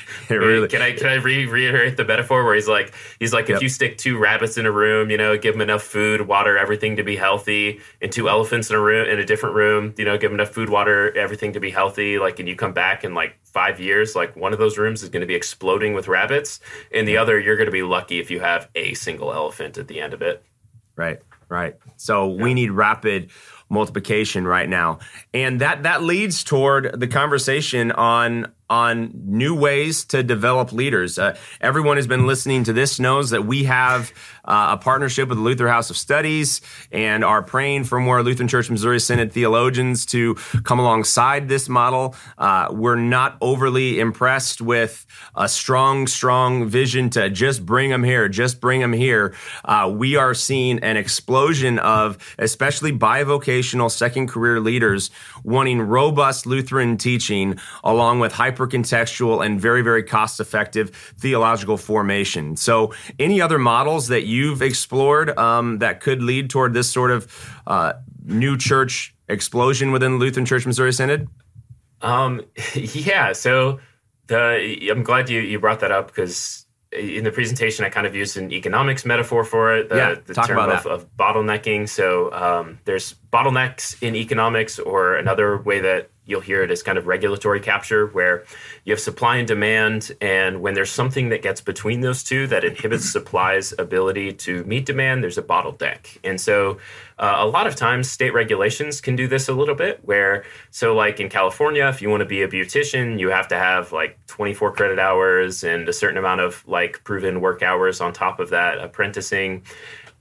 [0.28, 3.56] really, can I can I re- reiterate the metaphor where he's like he's like yep.
[3.56, 6.56] if you stick two rabbits in a room, you know, give them enough food, water,
[6.56, 10.04] everything to be healthy, and two elephants in a room in a different room, you
[10.04, 13.04] know, give them enough food, water, everything to be healthy, like, and you come back
[13.04, 16.08] in like five years, like one of those rooms is going to be exploding with
[16.08, 16.60] rabbits,
[16.92, 19.88] and the other you're going to be lucky if you have a single elephant at
[19.88, 20.44] the end of it.
[20.96, 21.76] Right, right.
[21.96, 22.42] So yeah.
[22.42, 23.30] we need rapid
[23.68, 24.98] multiplication right now,
[25.32, 31.18] and that that leads toward the conversation on on new ways to develop leaders.
[31.18, 34.12] Uh, everyone who's been listening to this knows that we have
[34.44, 38.48] uh, a partnership with the Luther House of Studies and are praying for more Lutheran
[38.48, 42.16] Church Missouri Synod theologians to come alongside this model.
[42.38, 48.28] Uh, we're not overly impressed with a strong, strong vision to just bring them here,
[48.28, 49.34] just bring them here.
[49.64, 55.10] Uh, we are seeing an explosion of, especially bivocational second career leaders,
[55.44, 61.76] wanting robust Lutheran teaching along with hyper hyper contextual and very, very cost effective theological
[61.76, 62.56] formation.
[62.56, 67.32] So, any other models that you've explored um, that could lead toward this sort of
[67.66, 71.28] uh, new church explosion within the Lutheran Church Missouri Synod?
[72.02, 72.42] Um,
[72.74, 73.32] yeah.
[73.32, 73.80] So,
[74.26, 78.14] the I'm glad you, you brought that up because in the presentation, I kind of
[78.14, 81.88] used an economics metaphor for it, the, yeah, the term of, of, bottlenecking.
[81.88, 86.98] So um, there's bottlenecks in economics, or another way that you'll hear it as kind
[86.98, 88.44] of regulatory capture, where
[88.84, 92.64] you have supply and demand, and when there's something that gets between those two that
[92.64, 96.18] inhibits supply's ability to meet demand, there's a bottleneck.
[96.22, 96.78] And so
[97.18, 100.00] Uh, a lot of times, state regulations can do this a little bit.
[100.02, 103.56] Where, so like in California, if you want to be a beautician, you have to
[103.56, 108.12] have like 24 credit hours and a certain amount of like proven work hours on
[108.12, 109.62] top of that, apprenticing.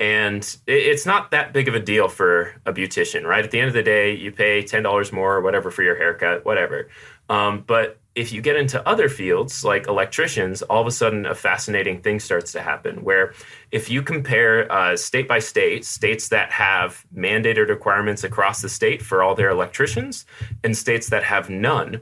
[0.01, 3.45] And it's not that big of a deal for a beautician, right?
[3.45, 6.43] At the end of the day, you pay $10 more or whatever for your haircut,
[6.43, 6.89] whatever.
[7.29, 11.35] Um, but if you get into other fields like electricians, all of a sudden a
[11.35, 13.35] fascinating thing starts to happen where
[13.69, 19.03] if you compare uh, state by state, states that have mandated requirements across the state
[19.03, 20.25] for all their electricians
[20.63, 22.01] and states that have none,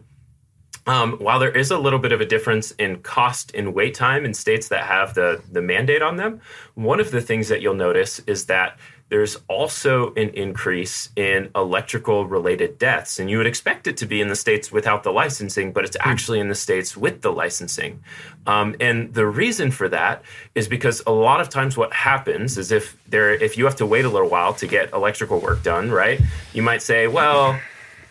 [0.89, 4.25] um, while there is a little bit of a difference in cost and wait time
[4.25, 6.41] in states that have the, the mandate on them,
[6.73, 12.25] one of the things that you'll notice is that there's also an increase in electrical
[12.25, 13.19] related deaths.
[13.19, 15.95] And you would expect it to be in the states without the licensing, but it's
[15.95, 16.10] hmm.
[16.10, 18.04] actually in the states with the licensing.
[18.47, 20.23] Um, and the reason for that
[20.56, 23.86] is because a lot of times what happens is if there if you have to
[23.86, 26.19] wait a little while to get electrical work done, right?
[26.54, 27.60] You might say, well,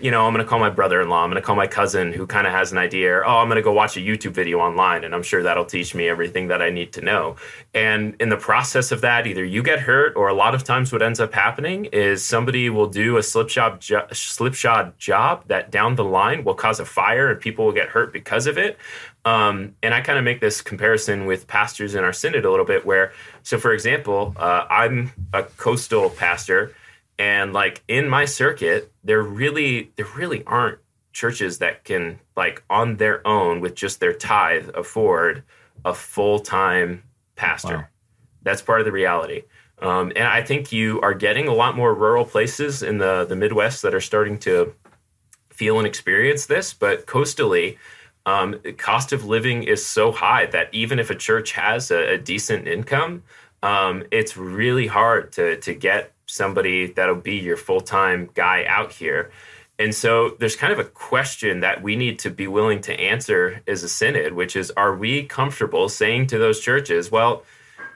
[0.01, 1.25] you know, I'm going to call my brother in law.
[1.25, 3.13] I'm going to call my cousin who kind of has an idea.
[3.15, 5.65] Or, oh, I'm going to go watch a YouTube video online and I'm sure that'll
[5.65, 7.37] teach me everything that I need to know.
[7.75, 10.93] And in the process of that, either you get hurt or a lot of times
[10.93, 15.97] what ends up happening is somebody will do a slipshod, jo- slipshod job that down
[15.97, 18.79] the line will cause a fire and people will get hurt because of it.
[19.25, 22.65] Um, and I kind of make this comparison with pastors in our synod a little
[22.65, 26.73] bit where, so for example, uh, I'm a coastal pastor
[27.19, 30.79] and like in my circuit there really there really aren't
[31.13, 35.43] churches that can like on their own with just their tithe afford
[35.85, 37.03] a full-time
[37.37, 37.85] pastor wow.
[38.43, 39.43] that's part of the reality
[39.81, 43.37] um, and i think you are getting a lot more rural places in the the
[43.37, 44.73] midwest that are starting to
[45.51, 47.77] feel and experience this but coastally
[48.27, 52.19] um, cost of living is so high that even if a church has a, a
[52.19, 53.23] decent income
[53.63, 58.93] um, it's really hard to to get somebody that'll be your full time guy out
[58.93, 59.31] here.
[59.81, 63.63] And so there's kind of a question that we need to be willing to answer
[63.67, 67.45] as a synod, which is are we comfortable saying to those churches, well,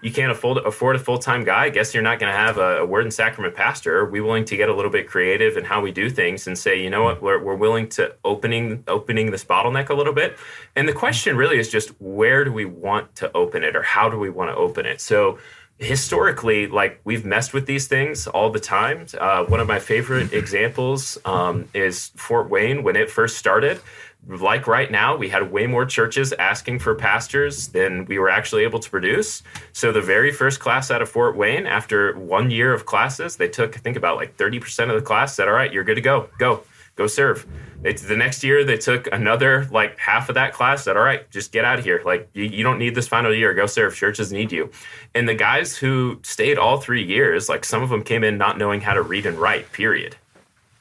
[0.02, 1.64] you can't afford, afford a full time guy.
[1.64, 3.98] I guess you're not going to have a, a, word and sacrament pastor.
[3.98, 6.58] Are we willing to get a little bit creative in how we do things and
[6.58, 10.36] say, you know what, we're, we're willing to opening opening this bottleneck a little bit?
[10.74, 14.08] And the question really is just where do we want to open it or how
[14.08, 15.00] do we want to open it?
[15.00, 15.38] So
[15.82, 19.06] historically, like we've messed with these things all the time.
[19.18, 23.80] Uh, one of my favorite examples um, is Fort Wayne when it first started.
[24.28, 28.62] Like right now, we had way more churches asking for pastors than we were actually
[28.62, 29.42] able to produce.
[29.72, 33.48] So, the very first class out of Fort Wayne, after one year of classes, they
[33.48, 36.00] took, I think, about like 30% of the class, said, All right, you're good to
[36.00, 36.62] go, go
[36.96, 37.46] go serve.
[37.82, 40.84] They, the next year, they took another like half of that class.
[40.84, 42.00] Said, "All right, just get out of here.
[42.04, 43.54] Like you, you don't need this final year.
[43.54, 43.94] Go serve.
[43.94, 44.70] Churches need you."
[45.14, 48.58] And the guys who stayed all three years, like some of them came in not
[48.58, 49.72] knowing how to read and write.
[49.72, 50.16] Period.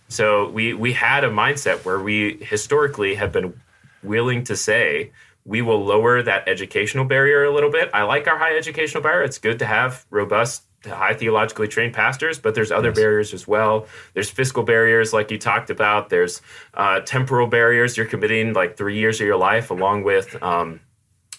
[0.10, 3.60] So we we had a mindset where we historically have been
[4.04, 5.12] willing to say
[5.46, 7.90] we will lower that educational barrier a little bit.
[7.94, 9.24] I like our high educational barrier.
[9.24, 12.98] It's good to have robust high theologically trained pastors, but there's other yes.
[12.98, 13.88] barriers as well.
[14.14, 16.10] There's fiscal barriers, like you talked about.
[16.10, 16.42] There's
[16.74, 17.98] uh, temporal barriers.
[17.98, 20.80] You're committing like three years of your life along with um,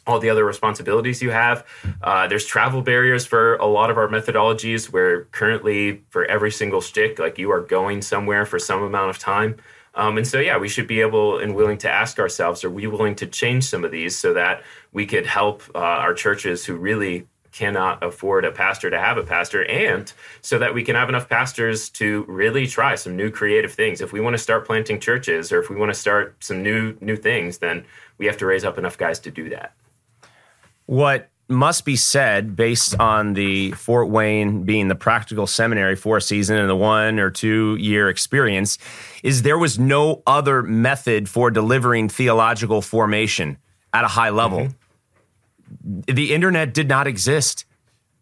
[0.07, 1.67] all the other responsibilities you have.
[2.03, 6.81] Uh, there's travel barriers for a lot of our methodologies, where currently for every single
[6.81, 9.57] stick, like you are going somewhere for some amount of time.
[9.95, 12.87] Um, and so, yeah, we should be able and willing to ask ourselves: Are we
[12.87, 16.77] willing to change some of these so that we could help uh, our churches who
[16.77, 21.09] really cannot afford a pastor to have a pastor and so that we can have
[21.09, 24.01] enough pastors to really try some new creative things.
[24.01, 26.97] If we want to start planting churches or if we want to start some new
[27.01, 27.85] new things then
[28.19, 29.75] we have to raise up enough guys to do that.
[30.87, 36.23] What must be said based on the Fort Wayne being the practical seminary for a
[36.23, 38.79] season and the one or two year experience
[39.23, 43.59] is there was no other method for delivering theological formation
[43.93, 44.61] at a high level.
[44.61, 44.82] Mm-hmm
[45.83, 47.65] the internet did not exist.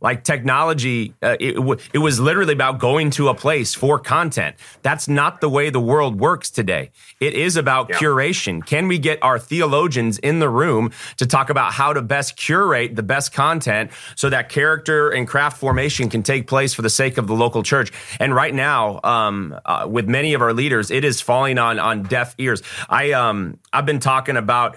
[0.02, 4.56] Like technology, uh, it, w- it was literally about going to a place for content.
[4.80, 6.90] That's not the way the world works today.
[7.20, 7.96] It is about yeah.
[7.96, 8.64] curation.
[8.64, 12.96] Can we get our theologians in the room to talk about how to best curate
[12.96, 17.18] the best content so that character and craft formation can take place for the sake
[17.18, 17.92] of the local church?
[18.18, 22.04] And right now, um, uh, with many of our leaders, it is falling on on
[22.04, 22.62] deaf ears.
[22.88, 24.76] I um I've been talking about,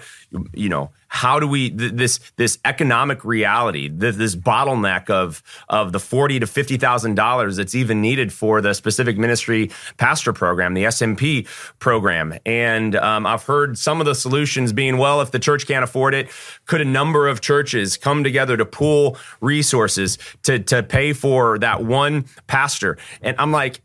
[0.52, 6.40] you know, how do we this this economic reality, this bottleneck of of the forty
[6.40, 11.46] to fifty thousand dollars that's even needed for the specific ministry pastor program, the SMP
[11.78, 15.84] program, and um, I've heard some of the solutions being, well, if the church can't
[15.84, 16.30] afford it,
[16.66, 21.84] could a number of churches come together to pool resources to to pay for that
[21.84, 22.98] one pastor?
[23.22, 23.83] And I'm like,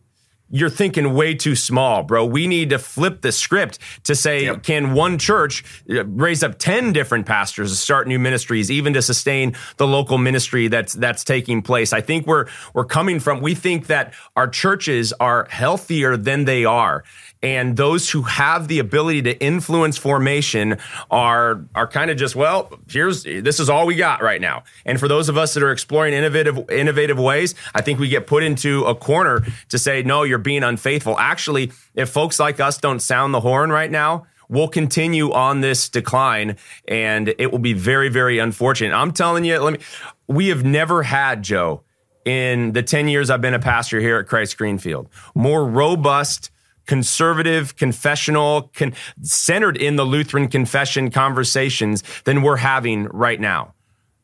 [0.50, 2.26] you're thinking way too small, bro.
[2.26, 4.64] We need to flip the script to say, yep.
[4.64, 9.02] can one church uh, raise up 10 different pastors to start new ministries, even to
[9.02, 11.94] sustain the local ministry that's, that's taking place?
[11.94, 16.66] I think we're, we're coming from, we think that our churches are healthier than they
[16.66, 17.04] are
[17.42, 20.78] and those who have the ability to influence formation
[21.10, 24.64] are are kind of just well here's this is all we got right now.
[24.86, 28.28] And for those of us that are exploring innovative innovative ways i think we get
[28.28, 31.18] put into a corner to say no you're being unfaithful.
[31.18, 35.90] Actually if folks like us don't sound the horn right now we'll continue on this
[35.90, 38.94] decline and it will be very very unfortunate.
[38.94, 39.80] I'm telling you let me
[40.28, 41.84] we have never had joe
[42.26, 46.52] in the 10 years i've been a pastor here at christ greenfield more robust
[46.90, 53.76] conservative, confessional, con- centered in the Lutheran confession conversations than we're having right now.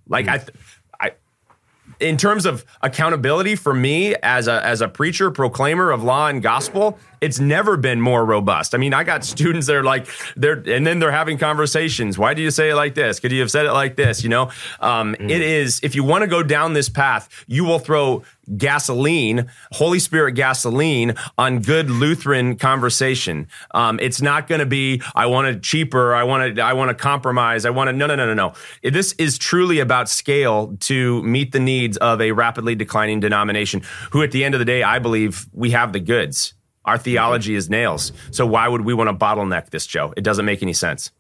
[0.08, 0.50] Like, mm.
[1.00, 1.12] I, I,
[2.00, 6.42] in terms of accountability for me as a as a preacher, proclaimer of law and
[6.42, 8.76] gospel, it's never been more robust.
[8.76, 12.18] I mean, I got students that are like, they're, and then they're having conversations.
[12.18, 13.20] Why do you say it like this?
[13.20, 14.24] Could you have said it like this?
[14.24, 15.30] You know, um, mm.
[15.30, 18.24] it is, if you want to go down this path, you will throw
[18.58, 23.48] gasoline, Holy Spirit gasoline on good Lutheran conversation.
[23.72, 26.14] Um, it's not going to be, I want it cheaper.
[26.14, 27.66] I want to, I want to compromise.
[27.66, 28.54] I want to, no, no, no, no, no.
[28.84, 34.22] This is truly about scale to meet the needs of a rapidly declining denomination who
[34.22, 36.54] at the end of the day, I believe we have the goods.
[36.86, 38.12] Our theology is nails.
[38.32, 40.14] So why would we want to bottleneck this, Joe?
[40.16, 41.12] It doesn't make any sense.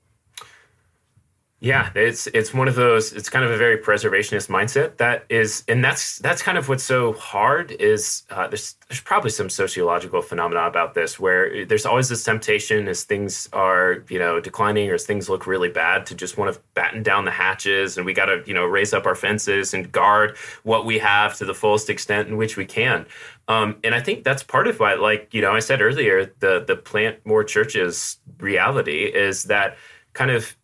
[1.61, 3.13] Yeah, it's it's one of those.
[3.13, 6.83] It's kind of a very preservationist mindset that is, and that's that's kind of what's
[6.83, 7.71] so hard.
[7.71, 12.89] Is uh, there's there's probably some sociological phenomena about this where there's always this temptation
[12.89, 16.53] as things are you know declining or as things look really bad to just want
[16.53, 19.73] to batten down the hatches and we got to you know raise up our fences
[19.73, 23.05] and guard what we have to the fullest extent in which we can.
[23.47, 26.65] Um, and I think that's part of why, like you know, I said earlier, the
[26.67, 29.77] the plant more churches reality is that
[30.13, 30.55] kind of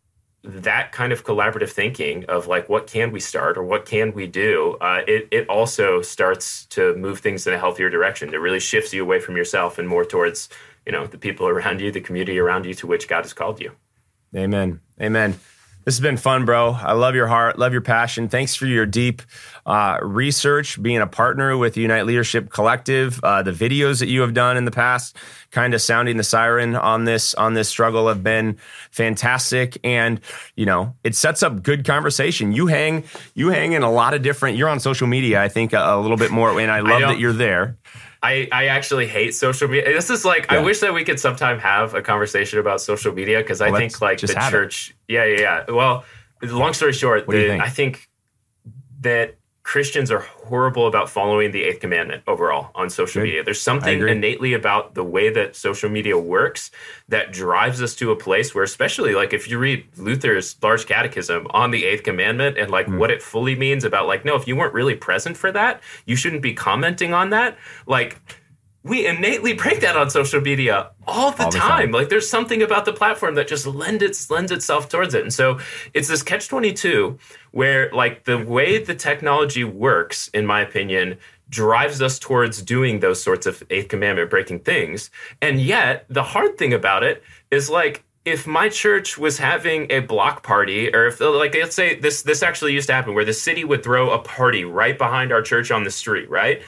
[0.43, 4.25] that kind of collaborative thinking of like what can we start or what can we
[4.25, 8.33] do uh, it, it also starts to move things in a healthier direction.
[8.33, 10.49] It really shifts you away from yourself and more towards
[10.85, 13.61] you know the people around you the community around you to which god has called
[13.61, 13.71] you.
[14.35, 14.79] Amen.
[14.99, 15.39] Amen
[15.83, 16.71] this has been fun, bro.
[16.71, 18.29] I love your heart, love your passion.
[18.29, 19.21] Thanks for your deep
[19.65, 24.21] uh, research, being a partner with the Unite Leadership Collective, uh, the videos that you
[24.21, 25.15] have done in the past,
[25.51, 28.57] kind of sounding the siren on this on this struggle have been
[28.91, 29.77] fantastic.
[29.83, 30.21] And
[30.55, 32.51] you know, it sets up good conversation.
[32.51, 33.03] You hang
[33.33, 34.57] you hang in a lot of different.
[34.57, 37.07] You're on social media, I think, a, a little bit more, and I love I
[37.13, 37.77] that you're there.
[38.23, 39.93] I, I actually hate social media.
[39.93, 40.59] This is like yeah.
[40.59, 43.99] I wish that we could sometime have a conversation about social media because I think
[43.99, 44.95] like the church.
[45.07, 45.13] It.
[45.13, 45.73] Yeah, yeah, yeah.
[45.73, 46.05] Well,
[46.43, 47.63] long story short, the, think?
[47.63, 48.09] I think
[49.01, 53.43] that Christians are horrible about following the eighth commandment overall on social media.
[53.43, 56.71] There's something innately about the way that social media works
[57.09, 61.45] that drives us to a place where, especially like if you read Luther's large catechism
[61.51, 62.97] on the eighth commandment and like mm.
[62.97, 66.15] what it fully means about like, no, if you weren't really present for that, you
[66.15, 67.57] shouldn't be commenting on that.
[67.85, 68.19] Like,
[68.83, 71.69] we innately break that on social media all the, all the time.
[71.69, 71.91] time.
[71.91, 75.21] Like there's something about the platform that just lends its lends itself towards it.
[75.21, 75.59] And so
[75.93, 77.19] it's this catch 22
[77.51, 81.17] where like the way the technology works in my opinion
[81.49, 85.11] drives us towards doing those sorts of eighth commandment breaking things.
[85.41, 89.99] And yet the hard thing about it is like if my church was having a
[89.99, 93.33] block party or if like let's say this this actually used to happen where the
[93.33, 96.61] city would throw a party right behind our church on the street, right?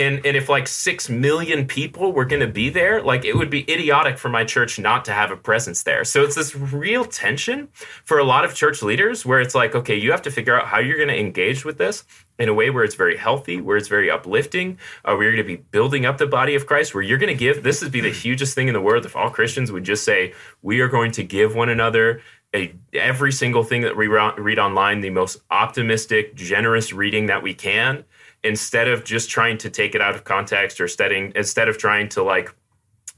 [0.00, 3.50] And and if like six million people were going to be there like it would
[3.50, 6.04] be idiotic for my church not to have a presence there.
[6.04, 7.68] So it's this real tension
[8.04, 10.66] for a lot of church leaders where it's like okay you have to figure out
[10.66, 12.04] how you're going to engage with this
[12.38, 15.46] in a way where it's very healthy where it's very uplifting uh, where you're going
[15.46, 17.92] to be building up the body of christ where you're going to give this would
[17.92, 20.32] be the hugest thing in the world if all christians would just say
[20.62, 22.22] we are going to give one another
[22.54, 27.54] a, every single thing that we read online the most optimistic generous reading that we
[27.54, 28.04] can
[28.42, 32.08] instead of just trying to take it out of context or studying instead of trying
[32.08, 32.54] to like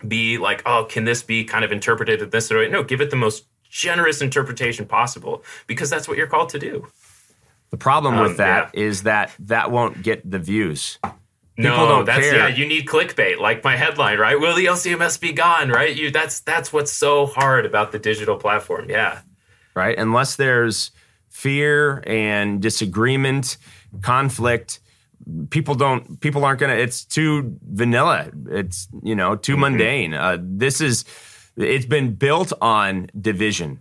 [0.06, 3.10] be like oh can this be kind of interpreted in this way no give it
[3.10, 6.86] the most generous interpretation possible because that's what you're called to do
[7.70, 8.80] the problem with um, that yeah.
[8.80, 10.98] is that that won't get the views
[11.56, 12.48] People no, don't that's care.
[12.48, 12.48] yeah.
[12.48, 14.40] You need clickbait, like my headline, right?
[14.40, 15.68] Will the LCMS be gone?
[15.68, 15.94] Right?
[15.94, 18.88] You that's that's what's so hard about the digital platform.
[18.88, 19.20] Yeah.
[19.74, 19.98] Right.
[19.98, 20.92] Unless there's
[21.28, 23.58] fear and disagreement,
[24.00, 24.80] conflict,
[25.50, 26.74] people don't people aren't gonna.
[26.74, 28.30] It's too vanilla.
[28.50, 29.60] It's you know too mm-hmm.
[29.60, 30.14] mundane.
[30.14, 31.04] Uh, this is
[31.56, 33.80] it's been built on division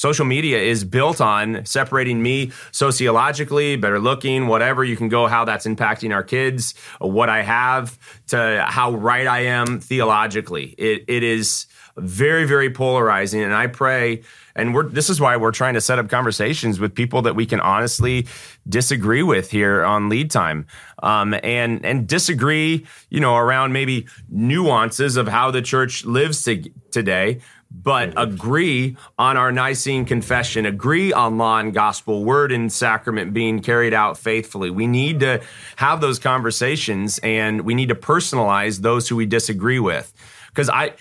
[0.00, 4.82] social media is built on separating me sociologically, better looking, whatever.
[4.82, 9.40] You can go how that's impacting our kids, what I have, to how right I
[9.40, 10.74] am theologically.
[10.78, 11.66] It, it is
[11.96, 13.42] very, very polarizing.
[13.42, 14.22] And I pray,
[14.54, 17.46] and we're, this is why we're trying to set up conversations with people that we
[17.46, 18.26] can honestly
[18.68, 20.66] disagree with here on lead time.
[21.02, 26.70] Um, and, and disagree, you know, around maybe nuances of how the church lives to,
[26.90, 33.32] today but agree on our Nicene confession, agree on law and gospel, word and sacrament
[33.32, 34.70] being carried out faithfully.
[34.70, 35.40] We need to
[35.76, 40.12] have those conversations and we need to personalize those who we disagree with.
[40.48, 40.94] Because I,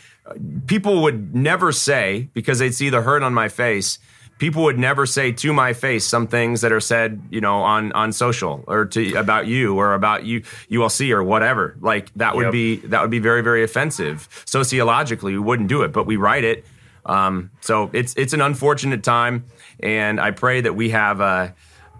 [0.67, 3.99] people would never say, because they'd see the hurt on my face,
[4.39, 7.91] people would never say to my face some things that are said, you know, on
[7.91, 11.75] on social or to about you or about you ULC or whatever.
[11.79, 12.51] Like that would yep.
[12.51, 14.27] be that would be very very offensive.
[14.45, 16.65] Sociologically, we wouldn't do it, but we write it.
[17.05, 19.45] Um, so it's it's an unfortunate time,
[19.79, 21.21] and I pray that we have.
[21.21, 21.49] Uh,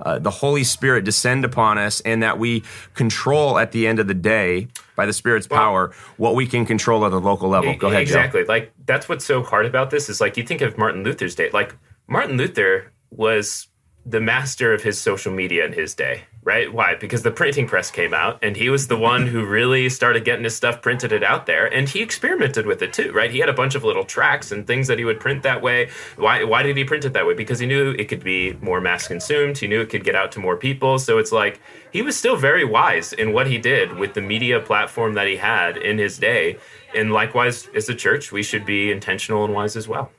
[0.01, 2.63] uh, the Holy Spirit descend upon us, and that we
[2.93, 4.69] control at the end of the day
[4.99, 7.73] by the Spirit's well, power what we can control at the local level.
[7.73, 8.01] Go ahead.
[8.01, 8.41] Exactly.
[8.41, 8.47] Joe.
[8.49, 11.49] Like that's what's so hard about this is like you think of Martin Luther's day.
[11.53, 11.73] Like
[12.07, 13.68] Martin Luther was
[14.09, 16.73] the master of his social media in his day, right?
[16.73, 16.95] Why?
[16.95, 20.43] Because the printing press came out and he was the one who really started getting
[20.43, 23.29] his stuff printed it out there and he experimented with it too, right?
[23.29, 25.89] He had a bunch of little tracts and things that he would print that way.
[26.15, 27.35] Why why did he print it that way?
[27.35, 29.59] Because he knew it could be more mass consumed.
[29.59, 30.97] He knew it could get out to more people.
[30.97, 34.59] So it's like he was still very wise in what he did with the media
[34.59, 36.57] platform that he had in his day.
[36.95, 40.11] And likewise as a church, we should be intentional and wise as well.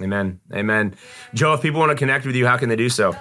[0.00, 0.40] Amen.
[0.52, 0.94] Amen.
[1.34, 3.14] Joe, if people want to connect with you, how can they do so?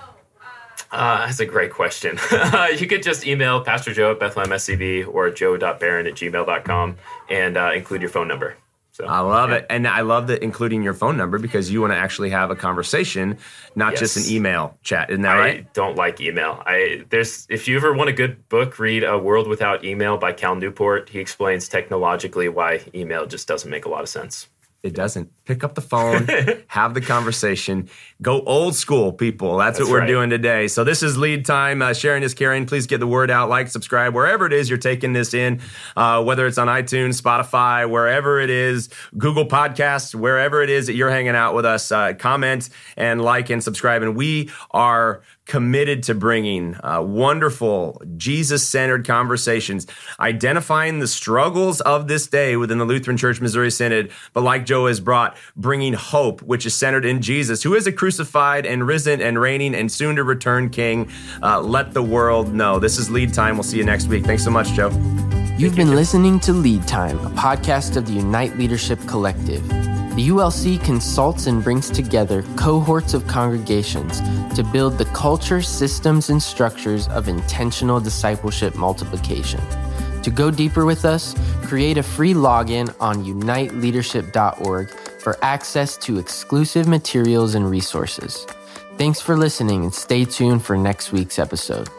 [0.91, 2.17] Uh, that's a great question.
[2.77, 6.97] you could just email Pastor Joe at Bethlehem SCV or joe.beran at gmail.com
[7.29, 8.55] and uh, include your phone number.
[8.97, 9.57] So, I love yeah.
[9.57, 9.67] it.
[9.69, 12.55] And I love that including your phone number because you want to actually have a
[12.55, 13.37] conversation,
[13.75, 13.99] not yes.
[13.99, 15.11] just an email chat.
[15.11, 15.59] Isn't that I right?
[15.59, 16.63] I don't like email.
[16.65, 20.33] I there's if you ever want a good book, read A World Without Email by
[20.33, 21.09] Cal Newport.
[21.09, 24.47] He explains technologically why email just doesn't make a lot of sense.
[24.87, 25.29] It doesn't.
[25.43, 26.27] Pick up the phone,
[26.67, 27.89] have the conversation,
[28.21, 29.57] go old school, people.
[29.57, 30.07] That's, That's what we're right.
[30.07, 30.67] doing today.
[30.67, 31.81] So this is lead time.
[31.81, 32.65] Uh, sharing is caring.
[32.65, 33.49] Please get the word out.
[33.49, 35.61] Like, subscribe, wherever it is you're taking this in,
[35.97, 40.95] uh, whether it's on iTunes, Spotify, wherever it is, Google Podcasts, wherever it is that
[40.95, 41.91] you're hanging out with us.
[41.91, 44.03] Uh, comment and like and subscribe.
[44.03, 49.87] And we are committed to bringing uh, wonderful Jesus centered conversations,
[50.19, 54.87] identifying the struggles of this day within the Lutheran Church Missouri Synod, but like Joe
[54.87, 59.21] has brought, bringing hope, which is centered in Jesus, who is a crucified and risen
[59.21, 61.09] and reigning and soon to return King.
[61.41, 62.79] Uh, let the world know.
[62.79, 63.55] This is Lead Time.
[63.55, 64.25] We'll see you next week.
[64.25, 64.89] Thanks so much, Joe.
[65.57, 69.96] You've been listening to Lead Time, a podcast of the Unite Leadership Collective.
[70.17, 74.19] The ULC consults and brings together cohorts of congregations
[74.55, 79.61] to build the culture, systems, and structures of intentional discipleship multiplication.
[80.23, 84.89] To go deeper with us, create a free login on uniteleadership.org
[85.19, 88.43] for access to exclusive materials and resources.
[88.97, 91.89] Thanks for listening and stay tuned for next week's episode.